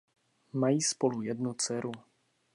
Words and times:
Mají 0.53 0.81
spolu 0.81 1.21
jednu 1.21 1.53
dceru. 1.53 1.91